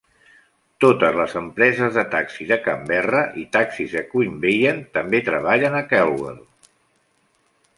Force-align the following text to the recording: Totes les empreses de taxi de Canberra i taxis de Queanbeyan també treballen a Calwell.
Totes 0.83 1.17
les 1.17 1.33
empreses 1.41 1.91
de 1.99 2.03
taxi 2.15 2.47
de 2.51 2.57
Canberra 2.67 3.21
i 3.41 3.45
taxis 3.57 3.93
de 3.99 4.03
Queanbeyan 4.15 4.81
també 4.99 5.21
treballen 5.29 5.77
a 5.81 5.83
Calwell. 5.93 6.41